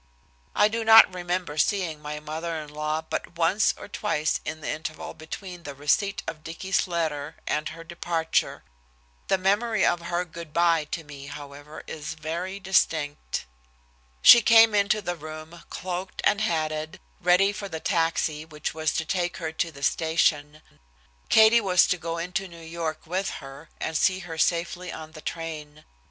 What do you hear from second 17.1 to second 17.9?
ready for the